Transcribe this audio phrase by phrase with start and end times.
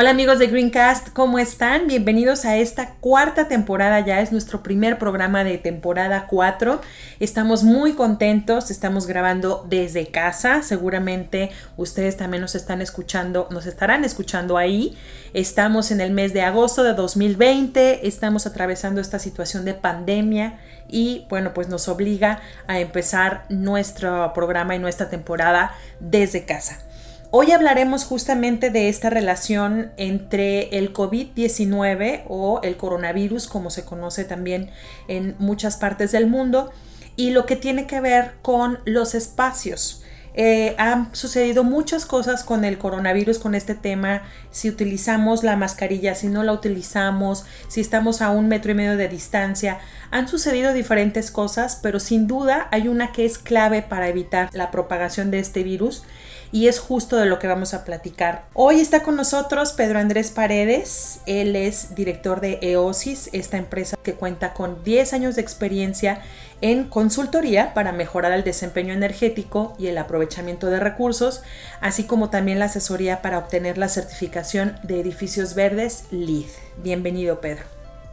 [0.00, 1.88] Hola amigos de Greencast, ¿cómo están?
[1.88, 6.80] Bienvenidos a esta cuarta temporada, ya es nuestro primer programa de temporada 4.
[7.18, 14.04] Estamos muy contentos, estamos grabando desde casa, seguramente ustedes también nos están escuchando, nos estarán
[14.04, 14.96] escuchando ahí.
[15.34, 21.26] Estamos en el mes de agosto de 2020, estamos atravesando esta situación de pandemia y
[21.28, 26.84] bueno, pues nos obliga a empezar nuestro programa y nuestra temporada desde casa.
[27.30, 34.24] Hoy hablaremos justamente de esta relación entre el COVID-19 o el coronavirus, como se conoce
[34.24, 34.70] también
[35.08, 36.70] en muchas partes del mundo,
[37.16, 40.02] y lo que tiene que ver con los espacios.
[40.32, 46.14] Eh, han sucedido muchas cosas con el coronavirus, con este tema, si utilizamos la mascarilla,
[46.14, 49.80] si no la utilizamos, si estamos a un metro y medio de distancia.
[50.10, 54.70] Han sucedido diferentes cosas, pero sin duda hay una que es clave para evitar la
[54.70, 56.04] propagación de este virus
[56.52, 58.44] y es justo de lo que vamos a platicar.
[58.54, 64.14] Hoy está con nosotros Pedro Andrés Paredes, él es director de EOSIS, esta empresa que
[64.14, 66.22] cuenta con 10 años de experiencia
[66.60, 71.42] en consultoría para mejorar el desempeño energético y el aprovechamiento de recursos,
[71.80, 76.50] así como también la asesoría para obtener la certificación de edificios verdes LEED.
[76.78, 77.64] Bienvenido Pedro.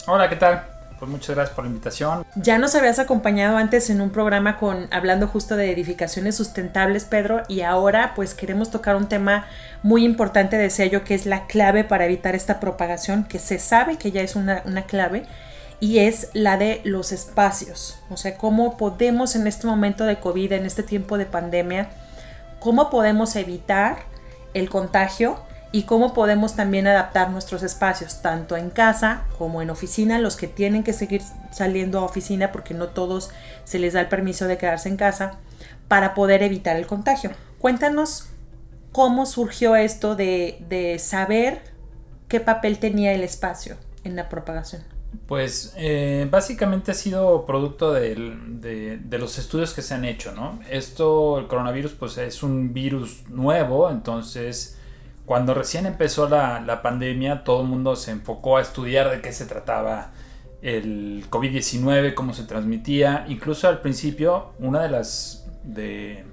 [0.08, 0.75] Hola, ¿qué tal?
[1.06, 2.26] Pues muchas gracias por la invitación.
[2.36, 7.44] Ya nos habías acompañado antes en un programa con hablando justo de edificaciones sustentables, Pedro,
[7.48, 9.46] y ahora pues queremos tocar un tema
[9.84, 14.00] muy importante, decía yo, que es la clave para evitar esta propagación, que se sabe
[14.00, 15.28] que ya es una, una clave,
[15.80, 18.00] y es la de los espacios.
[18.10, 21.90] O sea, cómo podemos en este momento de COVID, en este tiempo de pandemia,
[22.60, 23.98] cómo podemos evitar
[24.56, 25.38] el contagio
[25.76, 30.48] y cómo podemos también adaptar nuestros espacios, tanto en casa como en oficina, los que
[30.48, 31.22] tienen que seguir
[31.52, 33.30] saliendo a oficina porque no todos
[33.66, 35.38] se les da el permiso de quedarse en casa,
[35.90, 37.32] para poder evitar el contagio.
[37.60, 38.30] Cuéntanos
[38.94, 41.62] cómo surgió esto de, saber
[42.30, 43.76] qué papel tenía el espacio
[44.06, 44.82] en la propagación.
[45.28, 50.58] Pues eh, básicamente ha sido producto de, de, los estudios que se han hecho, ¿no?
[50.70, 54.78] Esto, el coronavirus, pues es un virus nuevo, entonces
[55.26, 59.46] cuando recién empezó la, pandemia, todo el mundo se enfocó a estudiar de qué se
[59.46, 60.12] trataba
[60.62, 63.26] el COVID-19, cómo se transmitía.
[63.28, 66.26] Incluso al principio, una de las, de,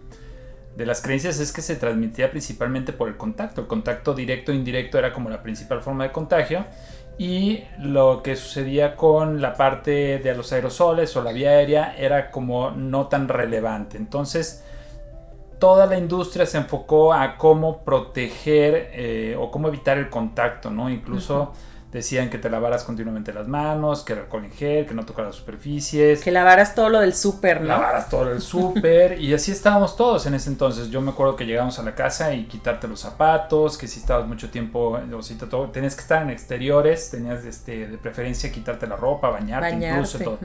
[0.76, 3.62] las creencias es que se transmitía principalmente por el contacto.
[3.62, 6.66] El contacto directo e indirecto era como la principal forma de contagio.
[7.16, 12.30] Y lo que sucedía con la parte de los aerosoles o la vía aérea era
[12.30, 13.96] como no tan relevante.
[13.96, 14.64] Entonces,
[15.62, 20.90] toda la industria se enfocó a cómo proteger eh, o cómo evitar el contacto, ¿no?
[20.90, 21.52] Incluso
[21.92, 26.20] decían que te lavaras continuamente las manos, que alcohol en gel, que no tocaras superficies.
[26.20, 27.68] Que lavaras todo lo del súper, ¿no?
[27.68, 29.20] Lavaras todo lo del súper.
[29.20, 30.90] y así estábamos todos en ese entonces.
[30.90, 34.26] Yo me acuerdo que llegamos a la casa y quitarte los zapatos, que si estabas
[34.26, 38.88] mucho tiempo, o si todo, tenías que estar en exteriores, tenías este, de preferencia quitarte
[38.88, 40.38] la ropa, bañarte, incluso todo.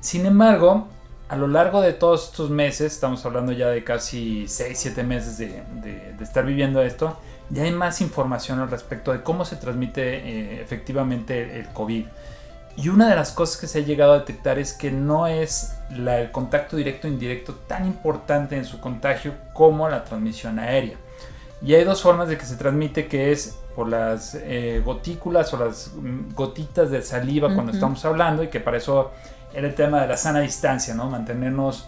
[0.00, 0.86] Sin embargo,
[1.30, 5.38] a lo largo de todos estos meses, estamos hablando ya de casi 6, 7 meses
[5.38, 7.16] de, estar viviendo esto,
[7.50, 12.04] ya hay más información al respecto de cómo se transmite eh, efectivamente el COVID.
[12.76, 15.76] Y una de las cosas que se ha llegado a detectar es que no es
[15.90, 20.96] el contacto directo e indirecto tan importante en su contagio como la transmisión aérea.
[21.62, 25.58] Y hay dos formas de que se transmite, que es por las eh, gotículas o
[25.58, 29.12] las mm, gotitas de saliva cuando estamos hablando, y que para eso
[29.52, 31.08] era el tema de la sana distancia, ¿no?
[31.08, 31.86] Mantenernos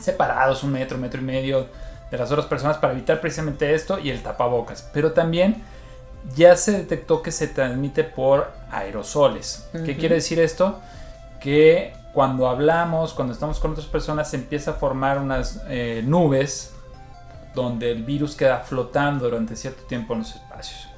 [0.00, 1.68] separados un metro, metro y medio
[2.10, 4.88] de las otras personas para evitar precisamente esto y el tapabocas.
[4.92, 5.62] Pero también
[6.34, 9.68] ya se detectó que se transmite por aerosoles.
[9.72, 10.80] ¿Qué quiere decir esto?
[11.40, 16.72] Que cuando hablamos, cuando estamos con otras personas, se empieza a formar unas eh, nubes
[17.54, 20.88] donde el virus queda flotando durante cierto tiempo en los espacios.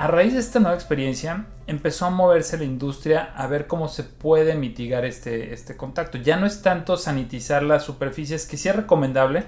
[0.00, 4.02] A raíz de esta nueva experiencia, empezó a moverse la industria a ver cómo se
[4.02, 6.16] puede mitigar este, este contacto.
[6.16, 9.44] Ya no es tanto sanitizar las superficies, que sí es recomendable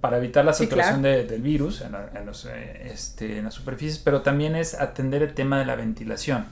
[0.00, 4.74] para evitar la circulación del virus en, eh, este, en, las superficies, pero también es
[4.74, 6.46] atender el tema de la ventilación.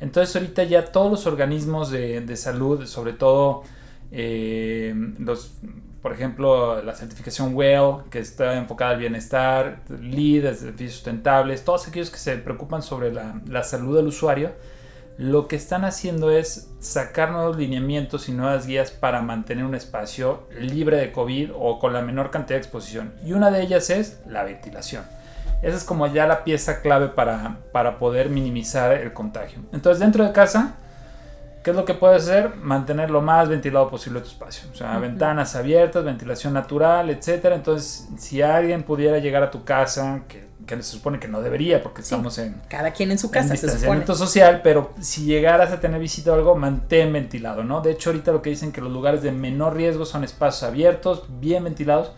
[0.00, 3.62] Entonces ahorita ya todos los organismos de, de salud, sobre todo
[4.10, 5.52] eh, los,
[6.02, 12.10] por ejemplo, la certificación WELL, que está enfocada al bienestar, LEED, servicios sustentables, todos aquellos
[12.10, 14.52] que se preocupan sobre la, la salud del usuario,
[15.18, 20.48] lo que están haciendo es sacar nuevos lineamientos y nuevas guías para mantener un espacio
[20.58, 23.12] libre de COVID o con la menor cantidad de exposición.
[23.22, 25.04] Y una de ellas es la ventilación.
[25.60, 29.58] Esa es como ya la pieza clave para, para poder minimizar el contagio.
[29.74, 30.76] Entonces dentro de casa,
[31.62, 32.56] ¿qué es lo que puedes hacer?
[32.56, 34.68] Mantener lo más ventilado posible tu espacio.
[34.72, 37.46] O sea, ventanas abiertas, ventilación natural, etc.
[37.52, 41.82] Entonces, si alguien pudiera llegar a tu casa, que, que se supone que no debería
[41.82, 42.14] porque Sí.
[42.14, 44.06] estamos en, Cada quien en su en casa, se supone.
[44.06, 47.80] social, pero si llegaras a tener visita o algo, mantén ventilado, ¿no?
[47.80, 51.24] De hecho, ahorita lo que dicen que los lugares de menor riesgo son espacios abiertos,
[51.40, 52.12] bien ventilados,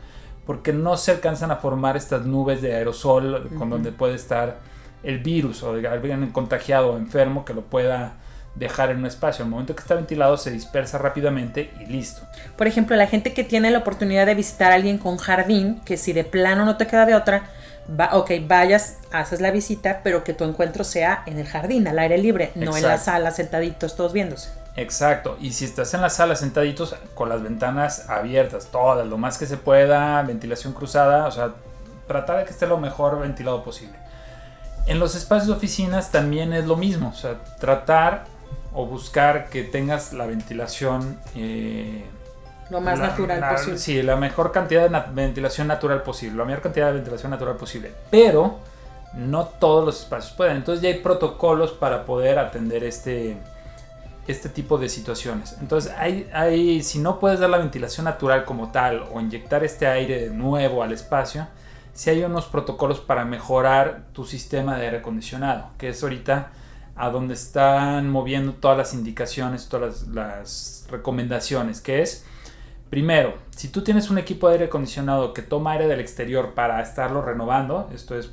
[0.46, 4.58] porque no se alcanzan a formar estas nubes de aerosol con donde puede estar
[5.04, 8.14] el virus o alguien contagiado o enfermo que lo pueda
[8.54, 9.44] dejar en un espacio.
[9.44, 12.22] Al momento que está ventilado se dispersa rápidamente y listo.
[12.56, 15.96] Por ejemplo, la gente que tiene la oportunidad de visitar a alguien con jardín, que
[15.96, 17.44] si de plano no te queda de otra,
[17.88, 21.98] va, ok, vayas, haces la visita, pero que tu encuentro sea en el jardín, al
[21.98, 24.50] aire libre, no en la sala sentaditos todos viéndose.
[24.74, 29.36] Exacto, y si estás en la sala sentaditos con las ventanas abiertas, todas, lo más
[29.36, 31.52] que se pueda, ventilación cruzada, o sea,
[32.06, 33.98] tratar de que esté lo mejor ventilado posible.
[34.86, 38.24] En los espacios de oficinas también es lo mismo, o sea, tratar
[38.74, 42.04] o buscar que tengas la ventilación eh,
[42.70, 43.78] Lo más la- natural la- posible.
[43.78, 47.92] Sí, la mejor cantidad de ventilación natural posible, la mayor cantidad de ventilación natural posible.
[48.10, 48.58] Pero
[49.14, 50.56] no todos los espacios pueden.
[50.56, 53.36] Entonces ya hay protocolos para poder atender este,
[54.26, 55.56] este tipo de situaciones.
[55.60, 59.86] Entonces hay, hay, si no puedes dar la ventilación natural como tal o inyectar este
[59.86, 61.46] aire nuevo al espacio,
[61.92, 66.48] si hay unos protocolos para mejorar tu sistema de aire acondicionado, que es ahorita
[66.94, 72.24] a donde están moviendo todas las indicaciones, todas las, las recomendaciones, que es,
[72.90, 76.82] primero, si tú tienes un equipo de aire acondicionado que toma aire del exterior para
[76.82, 78.30] estarlo renovando, esto es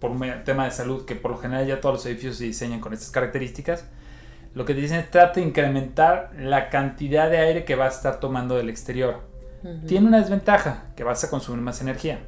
[0.00, 2.80] por un tema de salud que por lo general ya todos los edificios se diseñan
[2.80, 3.86] con estas características,
[4.54, 7.96] lo que te dicen es trata de incrementar la cantidad de aire que vas a
[7.96, 9.22] estar tomando del exterior.
[9.86, 12.20] Tiene una desventaja, que vas a consumir más energía.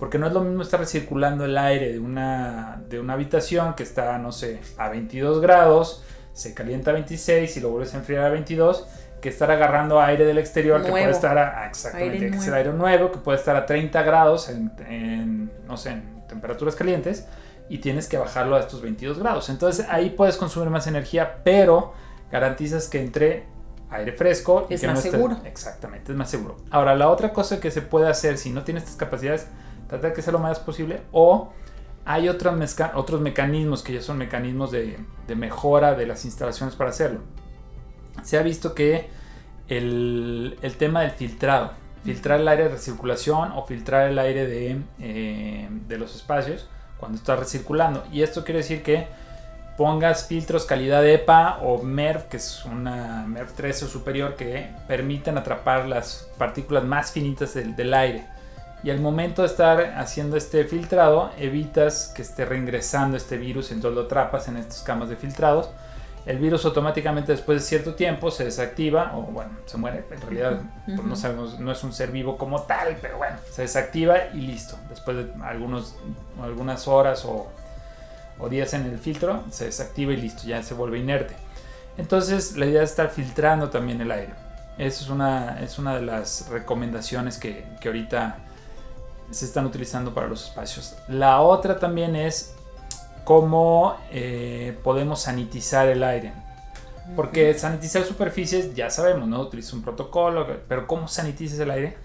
[0.00, 3.84] Porque no es lo mismo estar recirculando el aire de una, de una habitación que
[3.84, 6.02] está, no sé, a 22 grados,
[6.32, 8.86] se calienta a 26 y lo vuelves a enfriar a 22,
[9.20, 11.04] que estar agarrando aire del exterior que Nuevo.
[11.04, 12.54] puede estar a, exactamente, Aire que nuevo.
[12.54, 17.26] aire nuevo, que puede estar a 30 grados en, en, no sé, en temperaturas calientes
[17.68, 19.50] y tienes que bajarlo a estos 22 grados.
[19.50, 21.92] Entonces ahí puedes consumir más energía, pero
[22.32, 23.44] garantizas que entre
[23.90, 25.36] aire fresco y Es que más no esté- seguro.
[25.44, 26.56] Exactamente, es más seguro.
[26.70, 29.46] Ahora, la otra cosa que se puede hacer si no tienes estas capacidades,
[29.90, 31.52] tratar de que sea lo más posible o
[32.06, 34.98] hay otros, mezca- otros mecanismos que ya son mecanismos de,
[35.36, 37.20] mejora de las instalaciones para hacerlo.
[38.22, 39.10] Se ha visto que
[39.68, 41.72] el, el tema del filtrado,
[42.04, 47.18] filtrar el aire de recirculación o filtrar el aire de, eh, de los espacios cuando
[47.18, 48.04] está recirculando.
[48.10, 49.06] Y esto quiere decir que
[49.76, 55.38] pongas filtros calidad EPA o MERV, que es una MERV 13 o superior, que permiten
[55.38, 58.26] atrapar las partículas más finitas del, del aire.
[58.82, 63.96] Y al momento de estar haciendo este filtrado, evitas que esté reingresando este virus, entonces
[63.96, 65.70] lo atrapas en estas camas de filtrados.
[66.26, 70.04] El virus automáticamente después de cierto tiempo se desactiva, o bueno, se muere.
[70.10, 73.62] En realidad, pues, no sabemos, no es un ser vivo como tal, pero bueno, se
[73.62, 74.78] desactiva y listo.
[74.88, 75.96] Después de algunos,
[76.42, 77.48] algunas horas o,
[78.38, 81.34] o días en el filtro, se desactiva y listo, ya se vuelve inerte.
[81.98, 84.32] Entonces, la idea es estar filtrando también el aire.
[84.78, 88.38] Eso es una, es una de las recomendaciones que, que ahorita
[89.30, 90.96] se están utilizando para los espacios.
[91.08, 92.54] La otra también es
[93.24, 96.32] cómo eh, podemos sanitizar el aire.
[97.16, 99.40] Porque sanitizar superficies ya sabemos, ¿no?
[99.40, 101.96] Utiliza un protocolo, pero ¿cómo sanitizas el aire?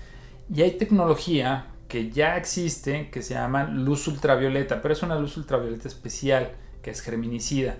[0.53, 5.37] Y hay tecnología que ya existe que se llama luz ultravioleta, pero es una luz
[5.37, 6.51] ultravioleta especial
[6.81, 7.77] que es germinicida.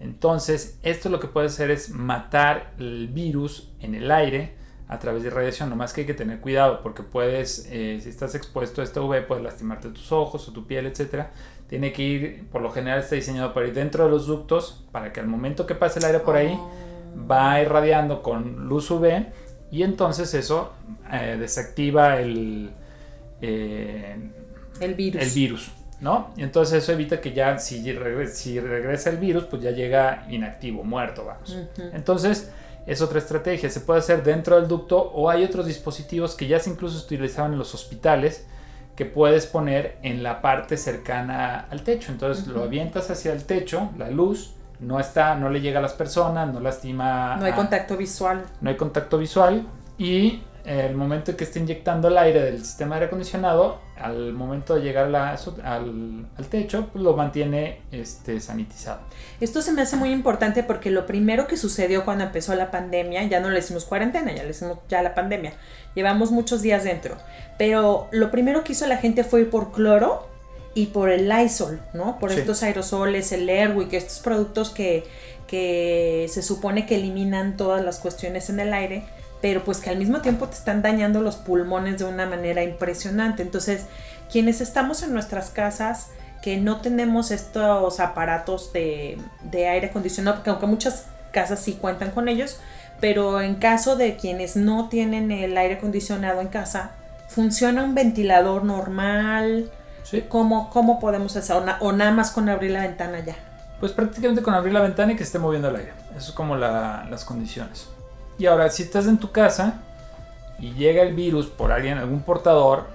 [0.00, 4.54] Entonces, esto lo que puede hacer es matar el virus en el aire
[4.88, 5.68] a través de radiación.
[5.70, 9.26] Nomás que hay que tener cuidado porque puedes, eh, si estás expuesto a esta UV,
[9.26, 11.30] puedes lastimarte tus ojos o tu piel, etcétera.
[11.68, 15.12] Tiene que ir, por lo general está diseñado para ir dentro de los ductos para
[15.12, 16.70] que al momento que pase el aire por ahí Oh.
[17.30, 19.26] va irradiando con luz UV
[19.70, 20.72] y entonces eso
[21.12, 22.70] eh, desactiva el,
[23.42, 24.16] eh,
[24.80, 25.22] El virus.
[25.22, 26.32] el virus, ¿no?
[26.36, 30.26] Y entonces eso evita que ya si, regre- si regresa el virus, pues ya llega
[30.30, 31.50] inactivo, muerto, vamos.
[31.50, 31.88] Ujú.
[31.92, 32.50] Entonces
[32.88, 36.58] es otra estrategia, se puede hacer dentro del ducto o hay otros dispositivos que ya
[36.58, 38.46] se incluso utilizaban en los hospitales
[38.96, 42.10] que puedes poner en la parte cercana al techo.
[42.10, 42.64] Entonces lo Ujú.
[42.64, 46.60] avientas hacia el techo, la luz, no está, no le llega a las personas, no
[46.60, 47.36] lastima.
[47.36, 48.44] No hay a- contacto visual.
[48.60, 49.66] no hay contacto visual
[49.98, 54.32] y el momento en que esté inyectando el aire del sistema de aire acondicionado, al
[54.32, 55.30] momento de llegar la-
[55.64, 59.00] al, al techo, pues lo mantiene este, sanitizado.
[59.40, 63.22] Esto se me hace muy importante porque lo primero que sucedió cuando empezó la pandemia,
[63.24, 65.52] ya no le decimos cuarentena, ya le decimos ya la pandemia,
[65.94, 67.16] llevamos muchos días dentro,
[67.58, 70.26] pero lo primero que hizo la gente fue ir por cloro
[70.74, 72.18] y por el Lysol, ¿no?
[72.18, 72.40] Por Sí.
[72.40, 75.04] estos aerosoles, el Airwick, estos productos que,
[75.48, 79.02] que se supone que eliminan todas las cuestiones en el aire,
[79.40, 83.42] pero pues que al mismo tiempo te están dañando los pulmones de una manera impresionante.
[83.42, 83.84] Entonces,
[84.30, 86.08] quienes estamos en nuestras casas,
[86.42, 92.10] que no tenemos estos aparatos de, de aire acondicionado, porque aunque muchas casas sí cuentan
[92.12, 92.58] con ellos,
[93.00, 96.92] pero en caso de quienes no tienen el aire acondicionado en casa,
[97.28, 99.70] funciona un ventilador normal.
[100.04, 100.24] Sí.
[100.28, 101.56] ¿Cómo, cómo podemos hacer?
[101.56, 103.36] O, na- o nada más con abrir la ventana ya.
[103.78, 105.92] Pues prácticamente con abrir la ventana y que esté moviendo el aire.
[106.16, 107.88] Eso es como la- las condiciones.
[108.38, 109.82] Y ahora, si estás en tu casa
[110.60, 112.86] y llega el virus por alguien, algún portador,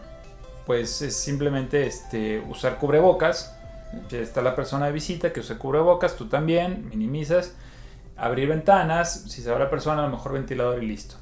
[0.65, 3.55] pues es simplemente este, usar cubrebocas.
[4.09, 7.55] Si está la persona de visita que use cubrebocas, tú también, minimizas.
[8.15, 11.15] Abrir ventanas, si se va la persona, a lo mejor ventilador y listo.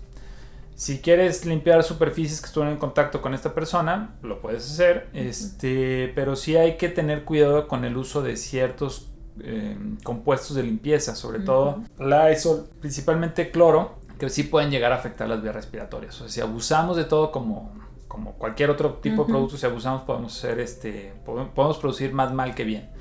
[0.75, 6.12] Si quieres limpiar superficies que estuvieron en contacto con esta persona, lo puedes hacer, este,
[6.16, 9.12] pero sí hay que tener cuidado con el uso de ciertos
[9.44, 15.28] eh, compuestos de limpieza, sobre todo Lysol, principalmente cloro, que sí pueden llegar a afectar
[15.28, 16.13] las vías respiratorias.
[16.16, 17.74] O sea, si abusamos de todo como,
[18.08, 19.25] como cualquier otro tipo Ujú.
[19.25, 22.92] de producto, si abusamos podemos hacer este, podemos producir más mal que bien.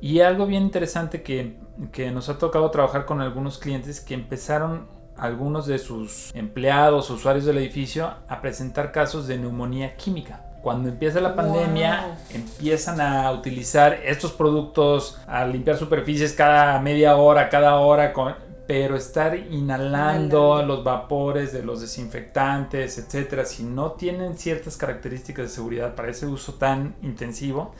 [0.00, 1.58] Y algo bien interesante que,
[1.90, 7.44] que nos ha tocado trabajar con algunos clientes que empezaron algunos de sus empleados, usuarios
[7.44, 10.44] del edificio, a presentar casos de neumonía química.
[10.62, 11.36] Cuando empieza la Wow.
[11.38, 18.51] pandemia, empiezan a utilizar estos productos, a limpiar superficies cada media hora, cada hora, con-
[18.66, 20.62] pero estar inhalando Inhalando.
[20.62, 26.26] los vapores de los desinfectantes, etcétera, si no tienen ciertas características de seguridad para ese
[26.26, 27.74] uso tan intensivo,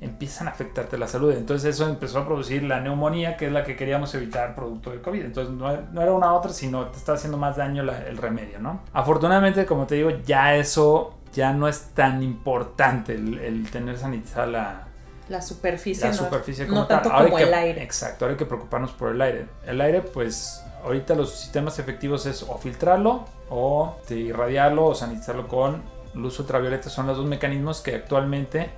[0.00, 1.32] empiezan a afectarte la salud.
[1.32, 5.00] Entonces eso empezó a producir la neumonía, que es la que queríamos evitar producto del
[5.02, 5.22] COVID.
[5.22, 8.58] Entonces no, no era una otra, sino te está haciendo más daño la- el remedio,
[8.58, 8.80] ¿no?
[8.92, 14.46] Afortunadamente, como te digo, ya eso ya no es tan importante el, el tener sanitizada
[14.46, 14.88] la,
[15.28, 16.04] La superficie.
[16.04, 17.02] la no- superficie no como tal.
[17.02, 17.82] tanto Ahora como que- el aire.
[17.82, 19.46] Exacto, ahora hay que preocuparnos por el aire.
[19.66, 25.46] El aire, pues, ahorita los sistemas efectivos es o filtrarlo o de irradiarlo o sanitizarlo
[25.48, 25.82] con
[26.14, 26.90] luz ultravioleta.
[26.90, 28.70] Son los dos mecanismos que actualmente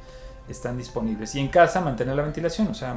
[0.48, 1.34] están disponibles.
[1.34, 2.94] Y en casa mantener la ventilación, o sea,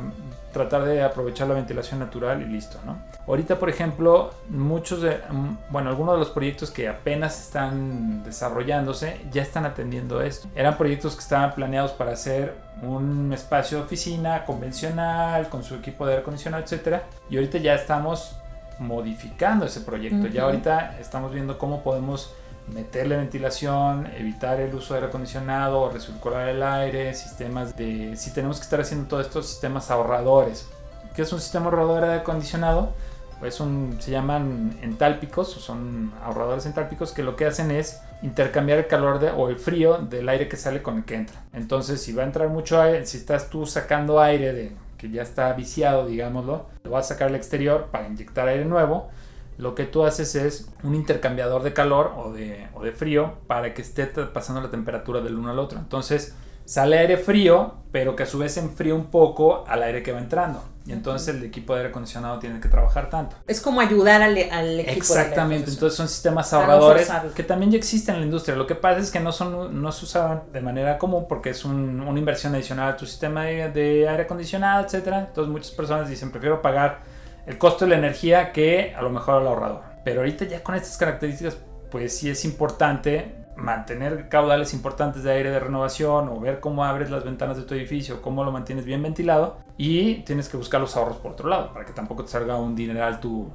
[0.51, 2.97] tratar de aprovechar la ventilación natural y listo, ¿no?
[3.27, 9.21] Ahorita, por ejemplo, muchos de, mm, bueno, algunos de los proyectos que apenas están desarrollándose
[9.31, 10.47] ya están atendiendo esto.
[10.55, 16.05] Eran proyectos que estaban planeados para hacer un espacio de oficina convencional con su equipo
[16.05, 18.35] de aire acondicionado, etcétera, y ahorita ya estamos
[18.79, 20.27] modificando ese proyecto.
[20.27, 20.49] Ya Ujú.
[20.51, 22.33] ahorita estamos viendo cómo podemos
[22.73, 28.15] meterle ventilación, evitar el uso de aire acondicionado, recircular el aire, sistemas de...
[28.15, 30.67] Si tenemos que estar haciendo todos estos sistemas ahorradores.
[31.15, 32.93] ¿Qué es un sistema ahorrador de aire acondicionado?
[33.39, 38.79] Pues un, se llaman entálpicos, o son ahorradores entálpicos que lo que hacen es intercambiar
[38.79, 41.43] el calor de- o el frío del aire que sale con el que entra.
[41.53, 45.21] Entonces, si va a entrar mucho aire, si estás tú sacando aire de que ya
[45.21, 49.09] está viciado, digámoslo, lo vas a sacar al exterior para inyectar aire nuevo,
[49.57, 53.73] lo que tú haces es un intercambiador de calor o de, o de frío para
[53.73, 55.79] que esté pasando la temperatura del uno al otro.
[55.79, 56.35] Entonces
[56.65, 60.19] sale aire frío, pero que a su vez enfría un poco al aire que va
[60.19, 60.63] entrando.
[60.85, 63.35] Y entonces el equipo de aire acondicionado tiene que trabajar tanto.
[63.45, 64.85] Es como ayudar al, al equipo.
[64.91, 67.33] de Exactamente, aire entonces son sistemas no ahorradores forzarlo.
[67.33, 68.55] que también ya existen en la industria.
[68.55, 71.65] Lo que pasa es que no, son, no se usaban de manera común porque es
[71.65, 75.19] un- una inversión adicional a tu sistema de, de aire acondicionado, etcétera.
[75.27, 77.01] Entonces muchas personas dicen, prefiero pagar
[77.47, 79.81] el costo de la energía que a lo mejor al ahorrador.
[80.03, 81.57] Pero ahorita ya con estas características,
[81.89, 87.09] pues sí es importante mantener caudales importantes de aire de renovación o ver cómo abres
[87.09, 90.95] las ventanas de tu edificio, cómo lo mantienes bien ventilado y tienes que buscar los
[90.95, 93.49] ahorros por otro lado para que tampoco te salga un dineral tu,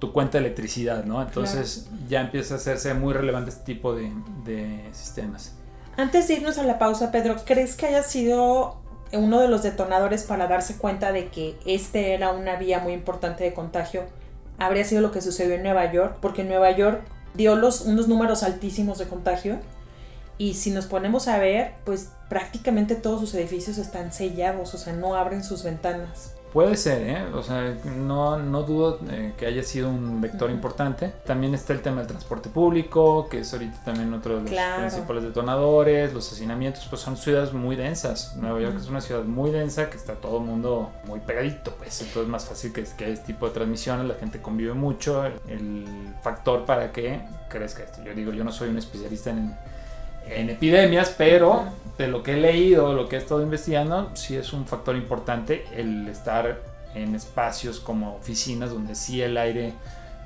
[0.00, 1.22] tu cuenta de electricidad, ¿no?
[1.22, 4.12] Entonces ya empieza a hacerse muy relevante este tipo de,
[4.44, 5.54] de sistemas.
[5.96, 8.80] Antes de irnos a la pausa, Pedro, ¿crees que haya sido
[9.12, 13.44] uno de los detonadores para darse cuenta de que este era una vía muy importante
[13.44, 14.04] de contagio?
[14.58, 17.02] Habría sido lo que sucedió en Nueva York, porque Nueva York
[17.34, 19.58] dio los, unos números altísimos de contagio
[20.38, 24.92] y si nos ponemos a ver, pues prácticamente todos sus edificios están sellados, o sea,
[24.92, 26.34] no abren sus ventanas.
[26.52, 27.24] Puede ser, ¿eh?
[27.34, 31.12] O sea, no, no dudo eh, que haya sido un vector importante.
[31.26, 34.80] También está el tema del transporte público, que es ahorita también otro de los Claro.
[34.80, 36.12] principales detonadores.
[36.14, 38.34] Los hacinamientos, pues son ciudades muy densas.
[38.36, 42.00] Nueva York es una ciudad muy densa que está todo el mundo muy pegadito, pues.
[42.00, 44.06] Entonces es más fácil que, que haya este tipo de transmisiones.
[44.06, 45.24] La gente convive mucho.
[45.26, 48.02] El factor para que crezca esto.
[48.04, 49.54] Yo digo, yo no soy un especialista en,
[50.30, 51.64] en epidemias, pero
[51.96, 55.64] de lo que he leído, lo que he estado investigando, sí es un factor importante
[55.74, 56.60] el estar
[56.94, 59.72] en espacios como oficinas donde sí el aire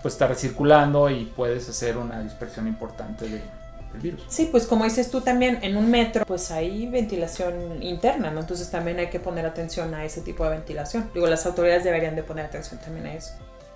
[0.03, 3.43] pues está recirculando y puedes hacer una dispersión importante de-
[3.93, 4.23] del virus.
[4.29, 8.41] Sí, pues como dices tú también, en un metro, pues hay ventilación interna, ¿no?
[8.41, 11.11] Entonces también hay que poner atención a ese tipo de ventilación.
[11.15, 13.33] Digo, las autoridades deberían de poner atención también a eso.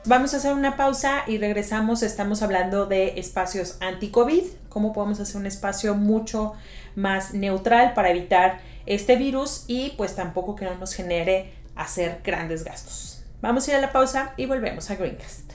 [0.09, 2.05] Vamos a hacer una pausa y regresamos.
[2.05, 6.53] Estamos hablando de espacios anti-COVID, cómo podemos hacer un espacio mucho
[6.95, 12.63] más neutral para evitar este virus y pues tampoco que no nos genere hacer grandes
[12.63, 13.25] gastos.
[13.43, 15.55] Vamos a ir a la pausa y volvemos a Greencast.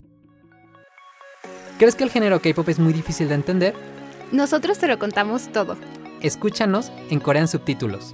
[1.79, 3.74] ¿Crees que el género K-pop es muy difícil de entender?
[4.34, 5.77] Nosotros te lo contamos todo.
[6.22, 8.12] Escúchanos en Corean Subtítulos.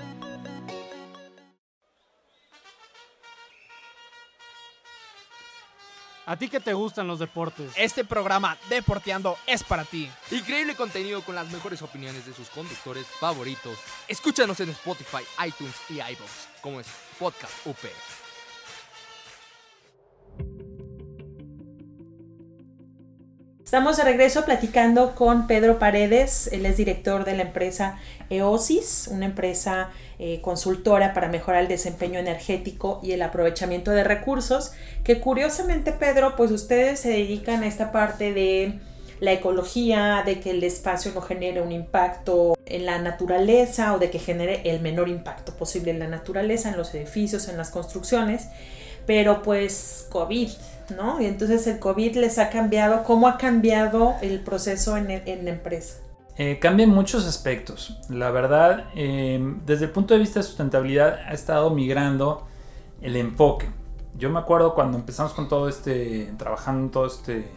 [6.28, 7.72] ¿A ti que te gustan los deportes?
[7.78, 10.12] Este programa Deporteando es para ti.
[10.30, 13.78] Increíble contenido con las mejores opiniones de sus conductores favoritos.
[14.10, 17.78] Escúchanos en Spotify, iTunes y iVoox, como es Podcast UP.
[23.68, 29.26] Estamos de regreso platicando con Pedro Paredes, él es director de la empresa EOSIS, una
[29.26, 34.72] empresa eh, consultora para mejorar el desempeño energético y el aprovechamiento de recursos,
[35.04, 38.80] que curiosamente Pedro, pues ustedes se dedican a esta parte de
[39.20, 44.10] la ecología, de que el espacio no genere un impacto en la naturaleza o de
[44.10, 48.48] que genere el menor impacto posible en la naturaleza, en los edificios, en las construcciones,
[49.06, 50.52] pero pues COVID,
[50.96, 51.22] ¿no?
[51.22, 55.52] Y entonces el COVID les ha cambiado, ¿cómo ha cambiado el proceso en, en la
[55.52, 55.98] empresa?
[56.38, 57.98] Eh, cambia en muchos aspectos.
[58.10, 62.46] La verdad, eh, desde el punto de vista de sustentabilidad ha estado migrando
[63.02, 63.68] el enfoque.
[64.16, 67.50] Yo me acuerdo cuando empezamos con todo este, trabajando todo este,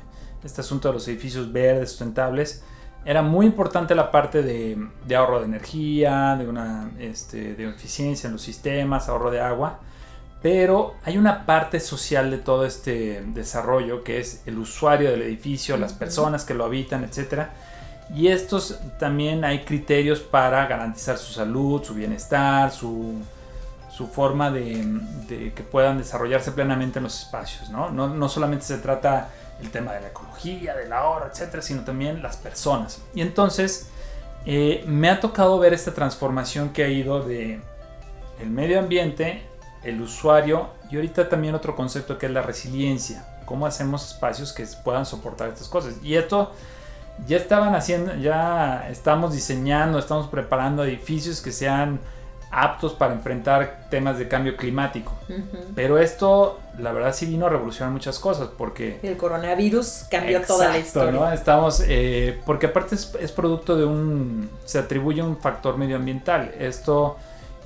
[0.43, 2.65] este asunto de los edificios verdes, sustentables,
[3.05, 8.27] era muy importante la parte de, de ahorro de energía, de una este, de eficiencia
[8.27, 9.81] en los sistemas, ahorro de agua.
[10.43, 15.77] Pero hay una parte social de todo este desarrollo que es el usuario del edificio,
[15.77, 17.49] las personas que lo habitan, etc.
[18.15, 23.17] Y estos también hay criterios para garantizar su salud, su bienestar, su,
[23.91, 24.83] su forma de,
[25.29, 27.69] de, que puedan desarrollarse plenamente en los espacios.
[27.69, 27.91] ¿no?
[27.91, 29.29] No, no solamente se trata
[29.61, 33.03] el tema de la ecología, del ahorro, etcétera, sino también las personas.
[33.15, 33.91] Y entonces
[34.47, 37.61] eh, me ha tocado ver esta transformación que ha ido de
[38.41, 39.50] el medio ambiente
[39.83, 43.25] el usuario y ahorita también otro concepto que es la resiliencia.
[43.45, 45.95] Cómo hacemos espacios que puedan soportar estas cosas.
[46.03, 46.53] Y esto
[47.27, 52.01] ya estaban haciendo, ya estamos diseñando, estamos preparando edificios que sean
[52.53, 55.13] aptos para enfrentar temas de cambio climático.
[55.29, 55.65] Uh -huh.
[55.75, 58.99] Pero esto, la verdad, sí vino a revolucionar muchas cosas porque...
[59.03, 61.13] El coronavirus cambió Exacto, toda la historia.
[61.13, 61.33] ¿no?
[61.33, 66.53] Estamos, eh, porque aparte es, es producto de un, se atribuye un factor medioambiental.
[66.59, 67.17] Esto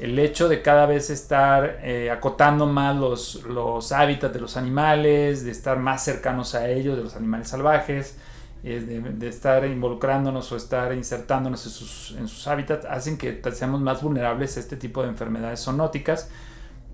[0.00, 5.44] el hecho de cada vez estar eh, acotando más los, los hábitats de los animales,
[5.44, 8.16] de estar más cercanos a ellos, de los animales salvajes,
[8.64, 13.40] eh, de, de, estar involucrándonos o estar insertándonos en sus, en sus hábitats, hacen que
[13.52, 16.28] seamos más vulnerables a este tipo de enfermedades zoonóticas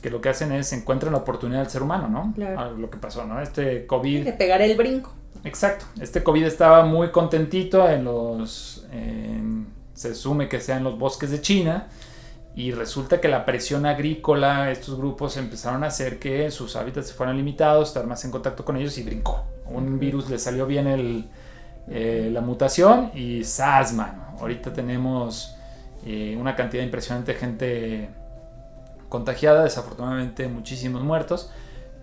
[0.01, 2.33] que lo que hacen es encuentran la oportunidad del ser humano, ¿no?
[2.35, 2.59] Claro.
[2.59, 3.41] A lo que pasó, ¿no?
[3.41, 4.25] Este COVID...
[4.25, 5.13] De pegar el brinco.
[5.45, 5.85] Exacto.
[6.01, 8.87] Este COVID estaba muy contentito en los...
[8.93, 11.89] En, se asume que sea en los bosques de China
[12.55, 17.15] y resulta que la presión agrícola, estos grupos empezaron a hacer que sus hábitats se
[17.15, 19.45] fueran limitados, estar más en contacto con ellos y brincó.
[19.67, 21.29] Un virus le salió bien el,
[21.89, 24.37] eh, la mutación y ¡zas, mano!
[24.41, 25.57] Ahorita tenemos
[26.05, 28.11] eh, una cantidad impresionante de gente
[29.09, 31.53] contagiada, desafortunadamente muchísimos muertos,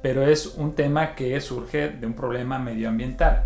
[0.01, 3.43] pero es un tema que surge de un problema medioambiental.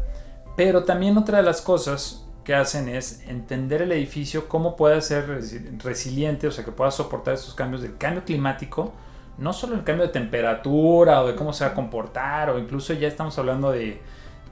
[0.55, 5.41] Pero también otra de las cosas que hacen es entender el edificio, cómo puede ser
[5.83, 8.93] resiliente, o sea, que pueda soportar estos cambios del cambio climático,
[9.37, 12.93] no solo el cambio de temperatura o de cómo se va a comportar, o incluso
[12.93, 14.01] ya estamos hablando de,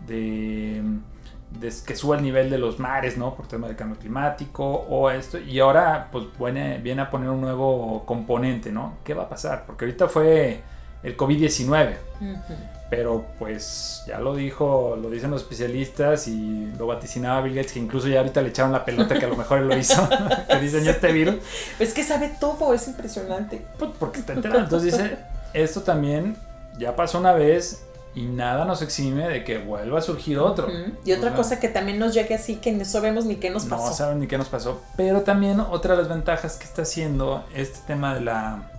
[0.08, 3.36] que suba el nivel de los mares, ¿no?
[3.36, 7.42] Por tema del cambio climático o esto, y ahora pues viene, viene a poner un
[7.42, 8.98] nuevo componente, ¿no?
[9.04, 9.66] ¿Qué va a pasar?
[9.66, 10.62] Porque ahorita fue
[11.02, 11.96] el COVID-19.
[12.22, 12.79] Uh.
[12.90, 17.80] Pero pues ya lo dijo, lo dicen los especialistas y lo vaticinaba Bill Gates, que
[17.80, 20.10] incluso ya ahorita le echaron la pelota que a lo mejor él lo hizo,
[20.50, 21.36] que diseñó este virus.
[21.80, 23.62] Es que sabe todo, es impresionante.
[23.78, 24.64] Pues porque está enterado.
[24.64, 25.18] Entonces dice,
[25.54, 26.36] esto también
[26.80, 27.84] ya pasó una vez
[28.16, 30.68] y nada nos exime de que vuelva a surgir otro.
[31.06, 33.86] Y otra cosa que también nos llegue así que no sabemos ni qué nos pasó.
[33.86, 34.82] No saben ni qué nos pasó.
[34.98, 38.72] Pero también otra de las ventajas que está haciendo este tema de la,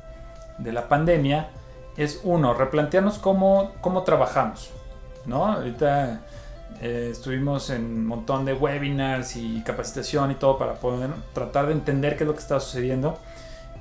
[0.58, 1.48] de la pandemia
[1.96, 4.70] es uno, replantearnos cómo, cómo trabajamos.
[5.26, 5.46] ¿no?
[5.46, 6.22] Ahorita
[6.80, 11.72] eh, estuvimos en un montón de webinars y capacitación y todo para poder tratar de
[11.72, 13.18] entender qué es lo que está sucediendo.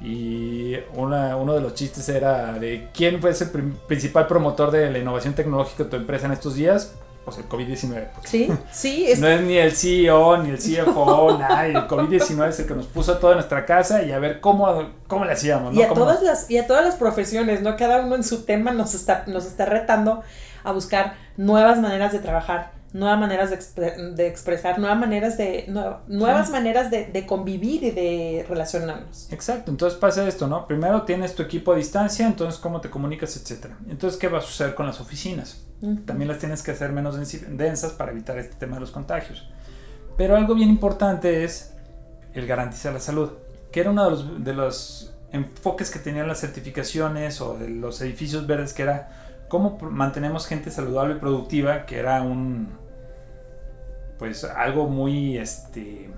[0.02, 5.34] Y uno de los chistes era de quién fue el principal promotor de la innovación
[5.34, 6.95] tecnológica de tu empresa en estos días.
[7.26, 8.08] Pues el COVID-19.
[8.24, 9.08] Sí, sí.
[9.20, 11.68] No es ni el CEO, ni el CFO, nada.
[11.68, 14.90] El COVID-19 es el que nos puso todo en nuestra casa y a ver cómo,
[15.08, 15.76] cómo le hacíamos.
[15.76, 17.76] Y, a todas las, y a todas las profesiones, ¿no?
[17.78, 20.24] Cada uno en su tema nos está, nos está retando
[20.64, 25.65] a buscar nuevas maneras de trabajar nuevas maneras de, expresar, nuevas maneras de
[26.08, 29.32] nuevas maneras de, convivir y de relacionarnos.
[29.32, 30.65] Exacto, entonces pasa esto, ¿no?
[30.67, 33.78] Primero tienes tu equipo a distancia, entonces cómo te comunicas, etcétera.
[33.89, 35.63] Entonces, ¿qué va a suceder con las oficinas?
[36.06, 37.15] También las tienes que hacer menos
[37.49, 39.49] densas para evitar este tema de los contagios.
[40.17, 41.73] Pero algo bien importante es
[42.34, 43.32] el garantizar la salud,
[43.71, 48.02] que era uno de los, de los enfoques que tenían las certificaciones o de los
[48.02, 52.70] edificios verdes, que era cómo mantenemos gente saludable y productiva, que era un,
[54.18, 56.10] pues algo muy, este,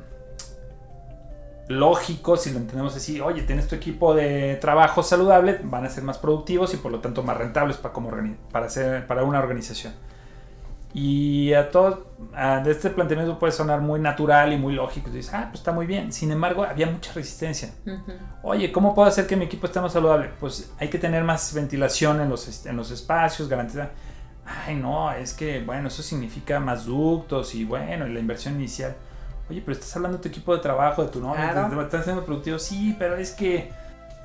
[1.68, 6.04] lógico si lo entendemos así, oye, tienes tu equipo de trabajo saludable, van a ser
[6.04, 8.12] más productivos y por lo tanto más rentables para, como,
[8.52, 9.94] para, hacer, para una organización.
[10.94, 12.00] Y a todos,
[12.64, 15.10] de este planteamiento puede sonar muy natural y muy lógico.
[15.10, 16.12] Y dices, ah, pues está muy bien.
[16.12, 17.74] Sin embargo, había mucha resistencia.
[18.44, 20.32] Oye, ¿cómo puedo hacer que mi equipo esté más saludable?
[20.40, 23.92] Pues hay que tener más ventilación en los, en los espacios, garantizar.
[24.46, 28.96] Ay, no, es que, bueno, eso significa más ductos y bueno, la inversión inicial.
[29.50, 32.60] Oye, pero estás hablando de tu equipo de trabajo, de tu novio, estás siendo productivo.
[32.60, 33.72] Sí, pero es que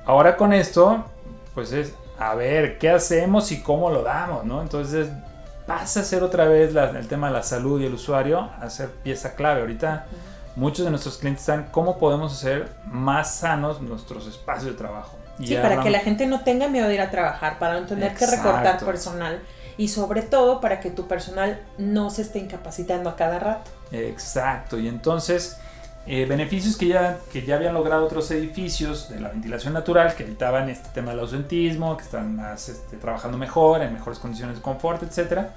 [0.05, 1.05] ahora con esto,
[1.53, 4.61] pues es, a ver, ¿qué hacemos y cómo lo damos, no?
[4.61, 5.09] Entonces
[5.67, 8.89] pasa a ser otra vez el tema de la salud y el usuario a ser
[8.89, 9.61] pieza clave.
[9.61, 10.07] Ahorita
[10.55, 15.17] muchos de nuestros clientes están cómo podemos hacer más sanos nuestros espacios de trabajo.
[15.39, 18.15] sí, para que la gente no tenga miedo de ir a trabajar, para no tener
[18.15, 19.41] que recortar personal
[19.77, 23.69] y sobre todo para que tu personal no se esté incapacitando a cada rato.
[23.91, 25.57] Exacto, y entonces
[26.09, 30.23] eh, beneficios que ya, que ya habían logrado otros edificios de la ventilación natural que
[30.23, 34.61] evitaban este tema del ausentismo, que están más, este, trabajando mejor, en mejores condiciones de
[34.61, 35.47] confort, etc.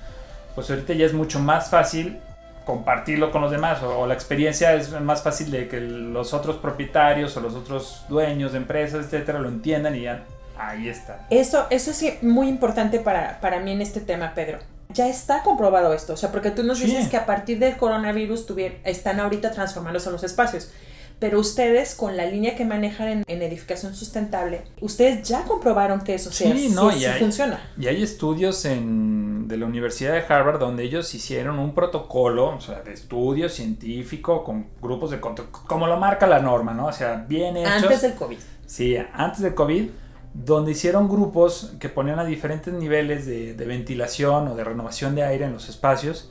[0.57, 2.19] Pues ahorita ya es mucho más fácil
[2.67, 7.37] compartirlo con los demás o, la experiencia es más fácil de que los otros propietarios
[7.37, 10.25] o los otros dueños de empresas, etcétera, lo entiendan y ya
[10.59, 11.27] ahí está.
[11.31, 14.59] Eso, eso es muy importante para, para mí en este tema, Pedro
[14.93, 18.47] ya está comprobado esto, o sea, porque tú nos dices que a partir del coronavirus
[18.85, 20.71] están ahorita transformándose los espacios,
[21.19, 26.33] pero ustedes con la línea que manejan en, edificación sustentable, ustedes ya comprobaron que eso
[26.33, 27.61] sí, no, sí, funciona.
[27.79, 32.61] Y hay estudios en, de la Universidad de Harvard donde ellos hicieron un protocolo, o
[32.61, 36.87] sea, de estudio científico con grupos de control, como lo marca la norma, ¿no?
[36.87, 37.83] O sea, bien hechos.
[37.83, 38.39] Antes del COVID.
[38.67, 39.91] Sí, antes del COVID
[40.33, 45.45] donde hicieron grupos que ponían a diferentes niveles de, ventilación o de renovación de aire
[45.45, 46.31] en los espacios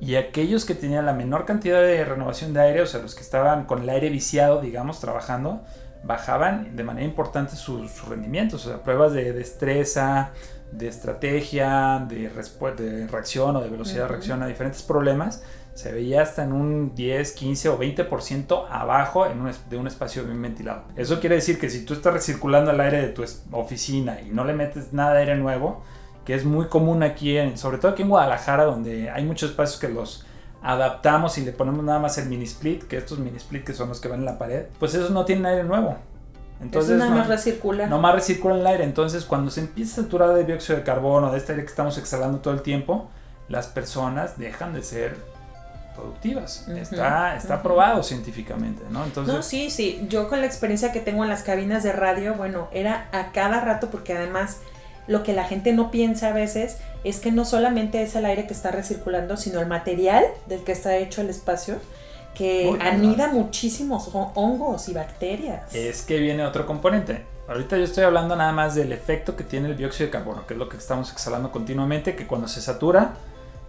[0.00, 3.22] y aquellos que tenían la menor cantidad de renovación de aire, o sea, los que
[3.22, 5.62] estaban con el aire viciado, digamos, trabajando,
[6.02, 10.32] bajaban de manera importante sus rendimientos, o sea, pruebas de destreza,
[10.72, 12.30] de estrategia, de,
[12.76, 15.42] de reacción o de velocidad de reacción a diferentes problemas,
[15.74, 20.24] se veía hasta en un 10, 15 o 20% abajo en un, de un espacio
[20.24, 20.84] bien ventilado.
[20.96, 24.44] Eso quiere decir que si tú estás recirculando el aire de tu oficina y no
[24.44, 25.82] le metes nada de aire nuevo,
[26.24, 29.80] que es muy común aquí, en, sobre todo aquí en Guadalajara, donde hay muchos espacios
[29.80, 30.26] que los
[30.62, 33.88] adaptamos y le ponemos nada más el mini split, que estos mini split que son
[33.88, 35.96] los que van en la pared, pues esos no tienen aire nuevo.
[36.60, 37.88] Entonces, nada más recircula.
[37.88, 38.84] No más recircula el aire.
[38.84, 41.98] Entonces, cuando se empieza a saturar de dióxido de carbono, de este aire que estamos
[41.98, 43.10] exhalando todo el tiempo,
[43.48, 45.16] las personas dejan de ser
[45.94, 46.66] productivas.
[46.68, 49.04] está está probado científicamente, ¿no?
[49.04, 49.34] Entonces...
[49.34, 50.06] No, sí, sí.
[50.08, 53.60] Yo con la experiencia que tengo en las cabinas de radio, bueno, era a cada
[53.60, 54.58] rato porque además
[55.06, 58.46] lo que la gente no piensa a veces es que no solamente es el aire
[58.46, 61.76] que está recirculando, sino el material del que está hecho el espacio
[62.34, 65.74] que anida muchísimos hongos y bacterias.
[65.74, 67.24] Es que viene otro componente.
[67.48, 70.54] Ahorita yo estoy hablando nada más del efecto que tiene el dióxido de carbono, que
[70.54, 73.14] es lo que estamos exhalando continuamente, que cuando se satura,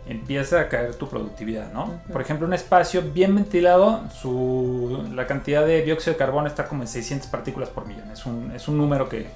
[0.06, 2.02] empieza a caer tu productividad, ¿no?
[2.12, 6.84] Por ejemplo, un espacio bien ventilado, su, la cantidad de dióxido de carbono está como
[6.84, 8.12] en 600 partículas por millón.
[8.12, 9.28] Es un, es un número que,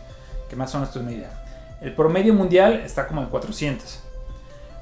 [0.49, 1.43] que más o menos es una idea.
[1.81, 4.03] El promedio mundial está como en 400.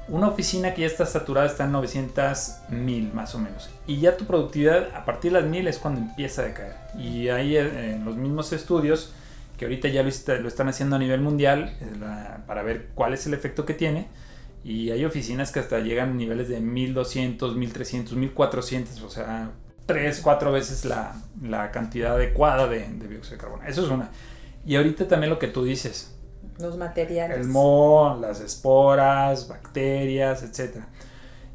[0.08, 3.68] Una oficina que ya está saturada está en 900 mil más o menos.
[3.86, 6.76] Y ya tu productividad a partir de las 1000 es cuando empieza a caer.
[6.96, 9.12] Y ahí eh, en los mismos estudios
[9.58, 11.72] que ahorita ya lo, lo están haciendo a nivel mundial
[12.46, 14.06] para ver cuál es el efecto que tiene.
[14.66, 19.52] Y hay oficinas que hasta llegan a niveles de 1200, 1300, 1400, o sea,
[19.86, 23.62] 3, 4 veces la, la cantidad adecuada de, de dióxido de carbono.
[23.62, 24.10] Eso es una.
[24.66, 26.18] Y ahorita también lo que tú dices.
[26.58, 27.38] Los materiales.
[27.38, 30.78] El moho, las esporas, bacterias, etc.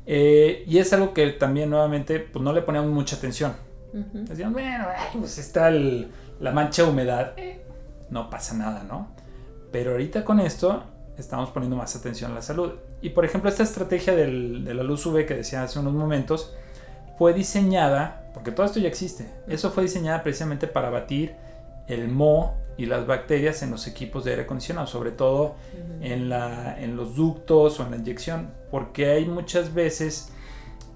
[0.06, 3.56] Eh, y es algo que también nuevamente pues no le poníamos mucha atención.
[3.91, 4.86] Decían, bueno,
[5.19, 7.34] pues está la mancha de humedad.
[7.36, 7.62] Eh,
[8.10, 9.12] no pasa nada, ¿no?
[9.69, 10.86] Pero ahorita con esto
[11.17, 12.71] estamos poniendo más atención a la salud.
[13.02, 16.56] Y por ejemplo, esta estrategia del, de la luz UV que decía hace unos momentos
[17.18, 21.36] fue diseñada, porque todo esto ya existe, eso fue diseñada precisamente para batir
[21.88, 25.56] el moho y las bacterias en los equipos de aire acondicionado, sobre todo
[26.02, 30.32] en, la, en los ductos o en la inyección, porque hay muchas veces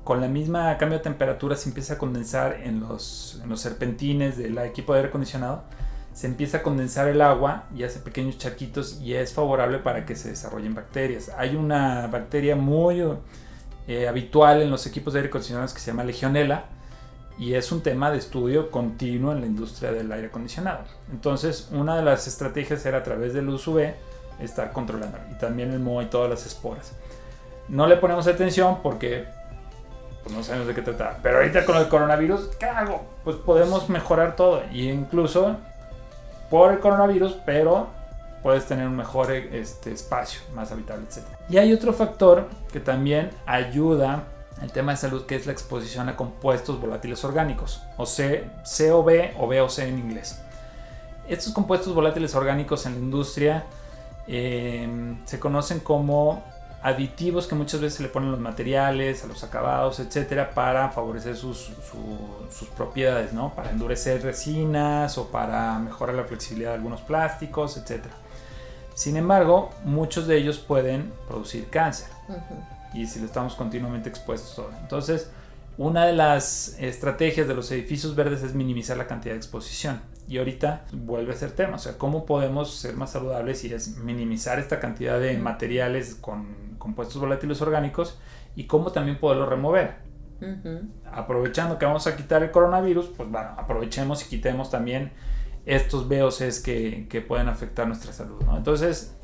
[0.04, 4.38] con la misma cambio de temperatura se empieza a condensar en los, en los serpentines
[4.38, 5.64] del equipo de aire acondicionado,
[6.16, 10.16] se empieza a condensar el agua y hace pequeños charquitos y es favorable para que
[10.16, 11.30] se desarrollen bacterias.
[11.38, 13.04] Hay una bacteria muy
[13.86, 16.68] eh, habitual en los equipos de aire acondicionado que se llama Legionella,
[17.38, 20.86] y es un tema de estudio continuo en la industria del aire acondicionado.
[21.12, 23.94] Entonces, una de las estrategias era a través del luz UV
[24.40, 26.94] estar controlando y también el moho y todas las esporas.
[27.68, 29.26] No le ponemos atención porque
[30.24, 31.20] pues, no sabemos de qué tratar.
[31.22, 33.04] Pero ahorita con el coronavirus, ¿qué hago?
[33.26, 35.58] Pues podemos mejorar todo y incluso
[36.56, 37.88] por el coronavirus, pero
[38.42, 41.26] puedes tener un mejor este, espacio, más habitable, etc.
[41.50, 44.24] Y hay otro factor que también ayuda
[44.62, 49.34] el tema de salud que es la exposición a compuestos volátiles orgánicos, o C, COB
[49.38, 50.42] o VOC en inglés.
[51.28, 53.66] Estos compuestos volátiles orgánicos en la industria
[54.26, 56.42] em, se conocen como
[56.86, 60.90] aditivos que muchas veces se le ponen a los materiales, a los acabados, etcétera, para
[60.90, 61.72] favorecer sus,
[62.52, 63.56] sus propiedades, ¿no?
[63.56, 68.14] Para endurecer resinas o para mejorar la flexibilidad de algunos plásticos, etcétera.
[68.94, 72.08] Sin embargo, muchos de ellos pueden producir cáncer
[72.94, 74.64] y si lo estamos continuamente expuestos.
[74.80, 75.32] Entonces,
[75.80, 80.02] una de las estrategias de los edificios verdes es minimizar la cantidad de exposición.
[80.28, 83.98] Y ahorita vuelve a ser tema, o sea, cómo podemos ser más saludables y es
[83.98, 88.18] minimizar esta cantidad de materiales con compuestos volátiles orgánicos
[88.56, 90.04] y cómo también poderlo remover.
[91.12, 95.12] Aprovechando que vamos a quitar el coronavirus, pues bueno, aprovechemos y quitemos también
[95.66, 98.42] estos VOCs que, que pueden afectar nuestra salud.
[98.44, 98.58] ¿no?
[98.58, 99.16] Entonces,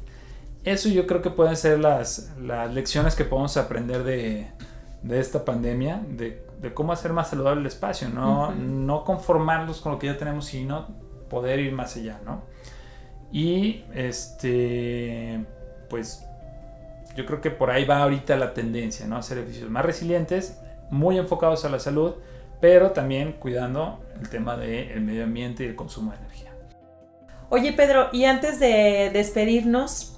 [0.64, 4.52] eso yo creo que pueden ser las, las lecciones que podemos aprender de,
[5.02, 9.94] de esta pandemia, de, de, cómo hacer más saludable el espacio, no, no conformarnos con
[9.94, 10.88] lo que ya tenemos, sino
[11.30, 12.44] poder ir más allá, ¿no?
[13.32, 15.44] Y este,
[15.90, 16.26] pues
[17.16, 19.18] yo creo que por ahí va ahorita la tendencia, ¿no?
[19.18, 20.60] Hacer edificios más resilientes,
[20.90, 22.14] muy enfocados a la salud,
[22.60, 26.52] pero también cuidando el tema del medio ambiente y el consumo de energía.
[27.50, 30.12] Oye Pedro, y antes de despedirnos,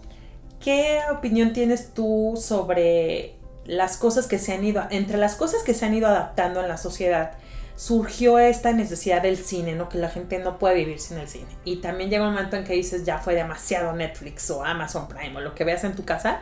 [0.63, 5.73] ¿Qué opinión tienes tú sobre las cosas que se han ido, entre las cosas que
[5.73, 7.33] se han ido adaptando en la sociedad?
[7.75, 9.89] Surgió esta necesidad del cine, ¿no?
[9.89, 11.47] Que la gente no puede vivir sin el cine.
[11.65, 15.35] Y también llega un momento en que dices, ya fue demasiado Netflix o Amazon Prime
[15.37, 16.41] o lo que veas en tu casa.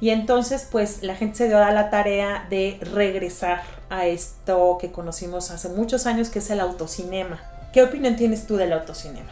[0.00, 4.90] Y entonces, pues la gente se dio a la tarea de regresar a esto que
[4.90, 7.40] conocimos hace muchos años, que es el autocinema.
[7.72, 9.30] ¿Qué opinión tienes tú del autocinema?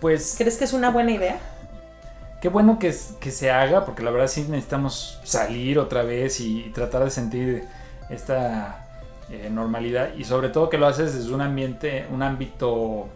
[0.00, 0.36] Pues.
[0.38, 1.38] ¿Crees que es una buena idea?
[2.42, 6.70] Qué bueno que, que se haga, porque la verdad sí necesitamos salir otra vez y,
[6.74, 7.64] tratar de sentir
[8.10, 8.88] esta
[9.30, 10.12] eh, normalidad.
[10.18, 13.08] Y sobre todo que lo haces desde un ambiente, un ámbito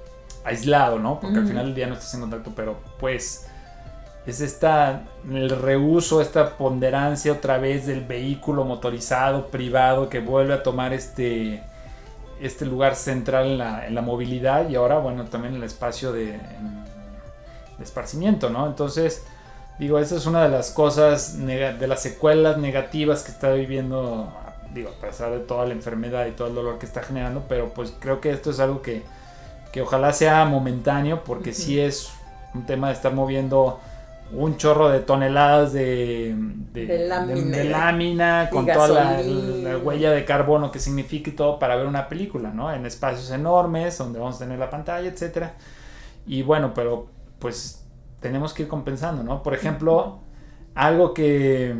[0.44, 1.18] aislado, ¿no?
[1.18, 3.48] Porque al final del día no estás en contacto, pero pues
[4.26, 10.62] es esta, el reuso, esta ponderancia otra vez del vehículo motorizado privado que vuelve a
[10.62, 11.64] tomar este,
[12.40, 14.68] este lugar central en la, en la movilidad.
[14.68, 16.38] Y ahora, bueno, también el espacio de
[17.78, 18.66] de esparcimiento, ¿no?
[18.66, 19.24] Entonces,
[19.78, 24.32] digo, esa es una de las cosas, de las secuelas negativas que está viviendo,
[24.72, 27.70] digo, a pesar de toda la enfermedad y todo el dolor que está generando, pero
[27.74, 29.02] pues creo que esto es algo que,
[29.72, 32.10] que ojalá sea momentáneo, porque sí es
[32.54, 33.80] un tema de estar moviendo
[34.32, 36.34] un chorro de toneladas de,
[36.72, 37.08] de,
[37.70, 42.08] lámina, con toda la, la, huella de carbono que significa y todo para ver una
[42.08, 42.72] película, ¿no?
[42.72, 45.54] En espacios enormes donde vamos a tener la pantalla, etcétera.
[46.26, 47.06] Y bueno, pero
[47.38, 47.86] pues
[48.20, 49.42] tenemos que ir compensando, ¿no?
[49.42, 50.20] Por ejemplo,
[50.74, 51.74] algo que,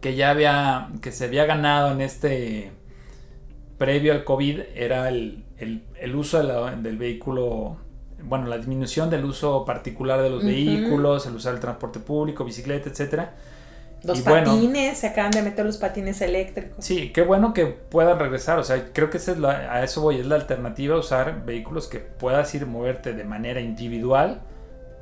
[0.00, 2.72] que ya había, que se había ganado en este,
[3.78, 5.44] previo al COVID, era el,
[6.14, 7.76] uso del vehículo,
[8.22, 12.88] bueno, la disminución del uso particular de los vehículos, el usar el transporte público, bicicleta,
[12.88, 13.34] etcétera.
[14.06, 16.84] Los patines, se acaban de meter los patines eléctricos.
[16.84, 18.58] Sí, qué bueno que puedan regresar.
[18.58, 21.98] O sea, creo que esa es a eso voy, es la alternativa, usar vehículos que
[21.98, 24.42] puedas ir moverte de manera individual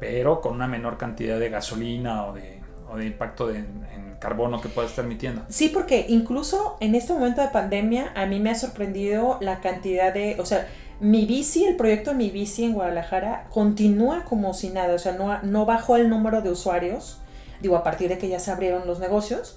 [0.04, 4.60] pero con una menor cantidad de gasolina o de, o de impacto de, en carbono
[4.60, 5.42] que pueda estar emitiendo.
[5.48, 10.12] Sí, porque incluso en este momento de pandemia a mí me ha sorprendido la cantidad
[10.12, 10.68] de, o sea,
[11.00, 15.12] mi bici, el proyecto de mi bici en Guadalajara continúa como si nada, o sea,
[15.12, 17.20] no, no bajó el número de usuarios,
[17.64, 19.56] digo, a partir de que ya se abrieron los negocios,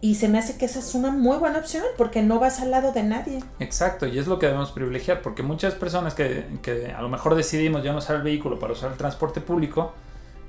[0.00, 2.72] y se me hace que esa es una muy buena opción porque no vas al
[2.72, 3.40] lado de nadie.
[3.60, 7.36] Exacto, y es lo que debemos privilegiar, porque muchas personas que, que a lo mejor
[7.36, 9.92] decidimos ya no usar el vehículo para usar el transporte público,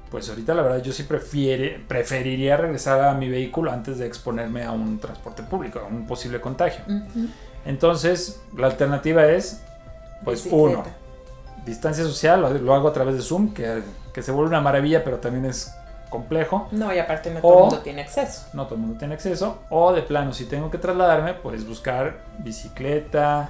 [0.10, 4.64] pues ahorita la verdad yo sí prefiere, preferiría regresar a mi vehículo antes de exponerme
[4.64, 6.84] a un transporte público, a un posible contagio.
[7.66, 9.62] Entonces, la alternativa es,
[10.24, 10.80] pues Bicicleta.
[10.80, 10.84] uno,
[11.66, 15.04] distancia social, lo, lo hago a través de Zoom, que, que se vuelve una maravilla,
[15.04, 15.74] pero también es
[16.14, 16.68] complejo.
[16.72, 18.48] No, y aparte no O- todo el mundo tiene acceso.
[18.54, 19.60] No todo el mundo tiene acceso.
[19.70, 23.50] O de plano, si tengo que trasladarme, pues buscar bicicleta,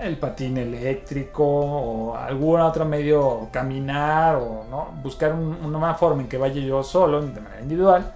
[0.00, 6.28] el patín eléctrico o algún otro medio, caminar o no buscar un- una forma en
[6.28, 8.12] que vaya yo solo, de manera individual,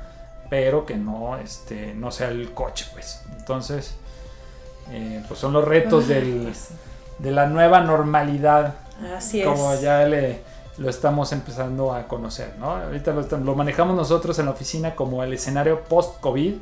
[0.48, 3.24] pero que no, este, no sea el coche, pues.
[3.38, 3.96] Entonces,
[4.90, 6.74] eh, pues son los retos Ay, del, sí.
[7.18, 8.74] de la nueva normalidad
[9.16, 9.46] Así es.
[9.46, 10.42] como ya le,
[10.78, 12.70] lo estamos empezando a conocer, ¿no?
[12.76, 16.54] Ahorita lo, lo manejamos nosotros en la oficina como el escenario post-COVID,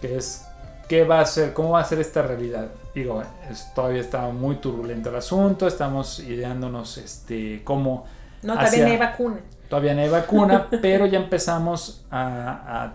[0.00, 0.44] que es
[0.88, 2.68] qué va a ser, cómo va a ser esta realidad.
[2.94, 8.04] Digo, es- todavía está muy turbulento el asunto, estamos ideándonos este, cómo
[8.42, 9.36] No, también hacia- hay vacuna.
[9.68, 12.92] Todavía no hay vacuna, pero ya empezamos a,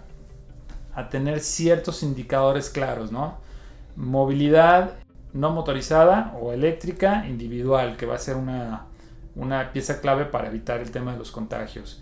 [0.93, 3.35] a- a tener ciertos indicadores claros, ¿no?
[3.95, 4.91] Movilidad
[5.33, 8.85] no motorizada o eléctrica individual, que va a ser una,
[9.35, 12.01] una pieza clave para evitar el tema de los contagios.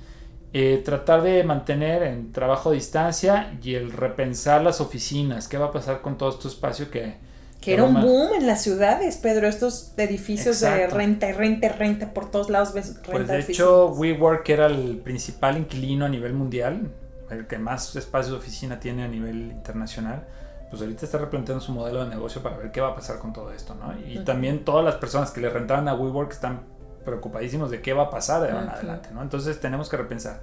[0.54, 5.48] Eh, tratar de mantener en trabajo a distancia y el repensar las oficinas.
[5.48, 7.18] ¿Qué va a pasar con todo este espacio que...
[7.60, 10.98] Que era un boom en las ciudades, Pedro, estos edificios de Exacto.
[10.98, 13.58] renta, renta, renta, por todos lados ves renta Pues de oficinas.
[13.58, 16.92] hecho, WeWork era el principal inquilino a nivel mundial,
[17.32, 20.28] el que más espacios de oficina tiene a nivel internacional.
[20.70, 23.32] Pues ahorita está replanteando su modelo de negocio para ver qué va a pasar con
[23.32, 23.94] todo esto, ¿no?
[24.08, 24.26] Y Ujú.
[24.26, 26.62] también todas las personas que le rentaban a WeWork están
[27.04, 29.22] preocupadísimos de qué va a pasar de ahora en adelante, ¿no?
[29.22, 30.42] Entonces tenemos que repensar.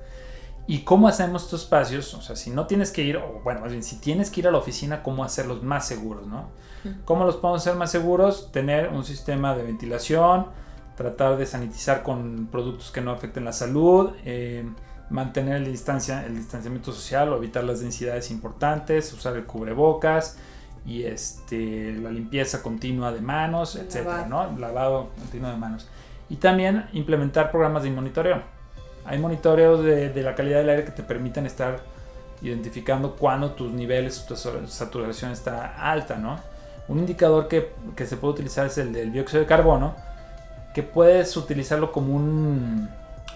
[0.66, 2.14] ¿Y cómo hacemos estos espacios?
[2.14, 4.48] O sea, si no tienes que ir, o bueno, más bien, si tienes que ir
[4.48, 6.48] a la oficina, ¿cómo hacerlos más seguros, no?
[7.04, 8.52] ¿Cómo los podemos hacer más seguros?
[8.52, 10.46] Tener un sistema de ventilación,
[10.96, 14.64] tratar de sanitizar con productos que no afecten la salud, eh,
[15.10, 20.38] mantener el, distancia, el distanciamiento social o evitar las densidades importantes, usar el cubrebocas
[20.86, 24.52] y este, la limpieza continua de manos, El etcétera, lavado.
[24.52, 24.58] ¿no?
[24.58, 25.88] Lavado continuo de manos.
[26.30, 28.40] Y también implementar programas de monitoreo.
[29.04, 31.80] Hay monitoreos de, de la calidad del aire que te permiten estar
[32.42, 36.38] identificando cuándo tus niveles, tu saturación está alta, ¿no?
[36.88, 39.94] Un indicador que, que se puede utilizar es el del dióxido de carbono,
[40.74, 42.88] que puedes utilizarlo como un-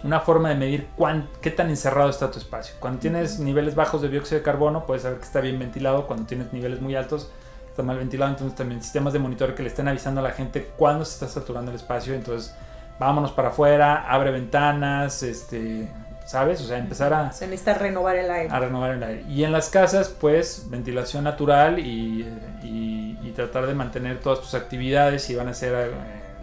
[0.04, 2.74] una forma de medir cuán, qué tan encerrado está tu espacio.
[2.78, 6.06] Cuando tienes niveles bajos de dióxido de carbono, puedes saber que está bien ventilado.
[6.06, 7.30] Cuando tienes niveles muy altos,
[7.70, 8.30] está mal ventilado.
[8.32, 11.28] Entonces también sistemas de monitoreo que le estén avisando a la gente cuándo se está
[11.28, 12.14] saturando el espacio.
[12.14, 12.54] Entonces,
[12.98, 15.88] vámonos para afuera, abre ventanas, este,
[16.26, 16.60] ¿sabes?
[16.60, 18.54] O sea, empezar a, Se necesita renovar el aire.
[18.54, 19.24] a renovar el aire.
[19.28, 22.22] Y en las casas, pues, ventilación natural y,
[22.62, 25.90] y- y tratar de mantener todas tus actividades, si van a ser eh,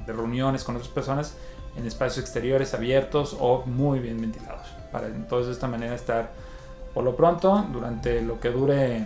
[0.05, 1.35] de reuniones con otras personas,
[1.77, 4.67] en espacios exteriores abiertos o muy bien ventilados.
[4.91, 6.31] Para entonces de esta manera estar,
[6.93, 9.05] por lo pronto, durante lo que dure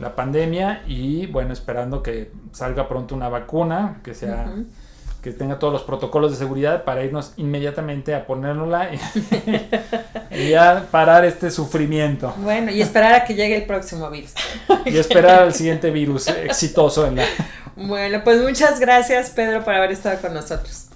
[0.00, 4.50] la pandemia y, bueno, esperando que salga pronto una vacuna, que sea...
[5.22, 9.00] Que tenga todos los protocolos de seguridad para irnos inmediatamente a ponérnosla y,
[10.30, 12.34] y ya parar este sufrimiento.
[12.38, 14.32] Bueno, y esperar a que llegue el próximo virus.
[14.86, 17.24] y esperar al siguiente virus exitoso en la...
[17.76, 20.89] Bueno, pues muchas gracias, Pedro, por haber estado con nosotros.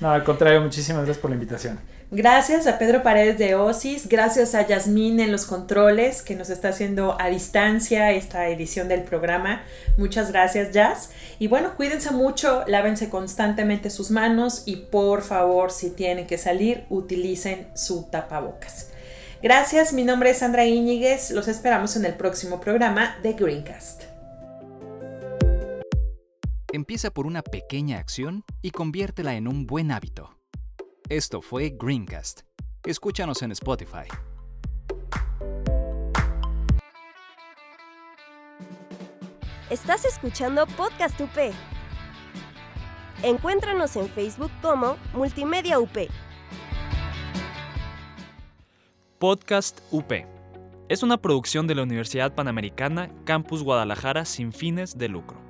[0.00, 1.78] No, al contrario, muchísimas gracias por la invitación.
[2.12, 6.70] Gracias a Pedro Paredes de Osis, gracias a Yasmín en los controles que nos está
[6.70, 9.62] haciendo a distancia esta edición del programa.
[9.96, 11.10] Muchas gracias, Jazz.
[11.38, 16.84] Y bueno, cuídense mucho, lávense constantemente sus manos y por favor, si tienen que salir,
[16.88, 18.88] utilicen su tapabocas.
[19.40, 24.09] Gracias, mi nombre es Sandra Íñiguez, los esperamos en el próximo programa de Greencast.
[26.72, 30.38] Empieza por una pequeña acción y conviértela en un buen hábito.
[31.08, 32.42] Esto fue Greencast.
[32.84, 34.06] Escúchanos en Spotify.
[39.68, 41.52] Estás escuchando Podcast UP.
[43.24, 46.08] Encuéntranos en Facebook como Multimedia UP.
[49.18, 50.12] Podcast UP.
[50.88, 55.49] Es una producción de la Universidad Panamericana Campus Guadalajara sin fines de lucro.